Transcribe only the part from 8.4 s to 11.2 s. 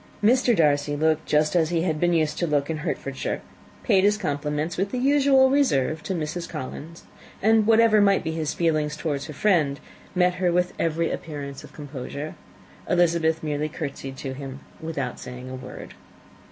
feelings towards her friend, met her with every